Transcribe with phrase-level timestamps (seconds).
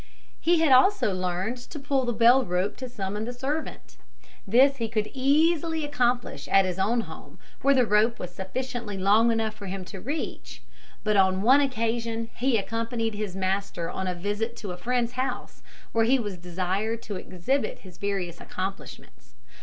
[0.39, 3.97] He had also learned to pull the bell rope to summon the servant.
[4.47, 9.37] This he could easily accomplish at his own home, where the rope was sufficiently long
[9.51, 10.63] for him to reach;
[11.03, 15.61] but on one occasion he accompanied his master on a visit to a friend's house,
[15.91, 19.35] where he was desired to exhibit his various accomplishments.